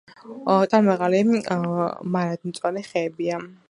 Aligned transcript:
ტანმაღალი, 0.71 1.21
მარადმწვანე 2.17 2.89
ხეებია. 2.93 3.45